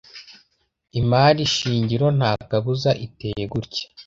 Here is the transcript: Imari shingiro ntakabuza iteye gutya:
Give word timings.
Imari 0.99 1.41
shingiro 1.55 2.07
ntakabuza 2.17 2.89
iteye 3.05 3.43
gutya: 3.53 3.83